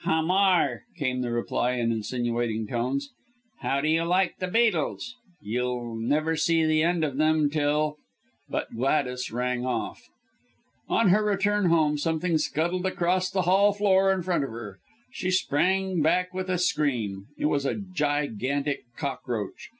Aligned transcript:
"Hamar," 0.03 0.81
came 0.97 1.21
the 1.21 1.29
reply, 1.29 1.73
in 1.73 1.91
insinuating 1.91 2.65
tones. 2.65 3.11
"How 3.59 3.81
do 3.81 3.87
you 3.87 4.03
like 4.03 4.35
the 4.39 4.47
beetles? 4.47 5.13
You'll 5.43 5.93
never 5.95 6.35
see 6.35 6.65
the 6.65 6.81
end 6.81 7.03
of 7.03 7.17
them 7.17 7.51
till" 7.51 7.97
But 8.49 8.73
Gladys 8.75 9.29
rang 9.31 9.63
off. 9.63 10.09
On 10.89 11.09
her 11.09 11.23
return 11.23 11.65
home 11.67 11.99
something 11.99 12.39
scuttled 12.39 12.87
across 12.87 13.29
the 13.29 13.43
hall 13.43 13.73
floor 13.73 14.11
in 14.11 14.23
front 14.23 14.43
of 14.43 14.49
her. 14.49 14.79
She 15.11 15.29
sprang 15.29 16.01
back 16.01 16.33
with 16.33 16.49
a 16.49 16.57
scream. 16.57 17.27
It 17.37 17.45
was 17.45 17.63
a 17.67 17.75
gigantic 17.75 18.81
cockroach. 18.97 19.69